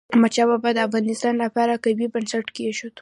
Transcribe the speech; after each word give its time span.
احمد 0.13 0.31
شاه 0.35 0.47
بابا 0.51 0.69
د 0.73 0.79
افغانستان 0.87 1.33
لپاره 1.43 1.81
قوي 1.83 2.07
بنسټ 2.13 2.45
کېښود. 2.55 2.95